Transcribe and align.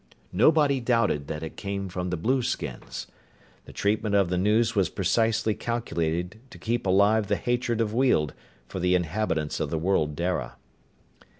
Nobody 0.33 0.79
doubted 0.79 1.27
that 1.27 1.43
it 1.43 1.55
came 1.57 1.87
from 1.87 2.09
blueskins. 2.09 3.05
The 3.65 3.71
treatment 3.71 4.15
of 4.15 4.31
the 4.31 4.37
news 4.39 4.73
was 4.73 4.89
precisely 4.89 5.53
calculated 5.53 6.39
to 6.49 6.57
keep 6.57 6.87
alive 6.87 7.27
the 7.27 7.35
hatred 7.35 7.79
of 7.79 7.93
Weald 7.93 8.33
for 8.67 8.79
the 8.79 8.95
inhabitants 8.95 9.59
of 9.59 9.69
the 9.69 9.77
world 9.77 10.15
Dara. 10.15 10.55